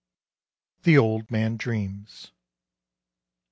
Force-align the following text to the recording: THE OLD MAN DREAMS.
THE 0.81 0.97
OLD 0.97 1.29
MAN 1.29 1.57
DREAMS. 1.57 2.31